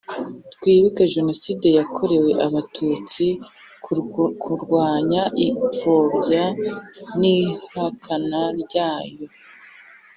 Twibuke 0.53 1.03
Jenoside 1.13 1.67
yakorewe 1.79 2.31
Abatutsi 2.45 3.25
turwanya 4.43 5.21
ipfobya 5.47 6.45
n 7.19 7.21
ihakana 7.37 8.41
ryayo 8.61 9.25